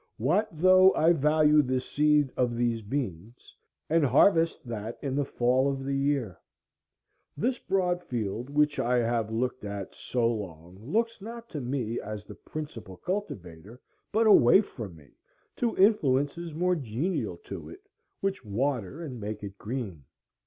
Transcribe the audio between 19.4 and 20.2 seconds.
it green.